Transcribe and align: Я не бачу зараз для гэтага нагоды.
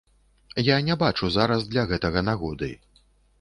Я 0.67 0.77
не 0.87 0.95
бачу 1.03 1.29
зараз 1.35 1.67
для 1.75 1.85
гэтага 1.93 2.25
нагоды. 2.31 2.73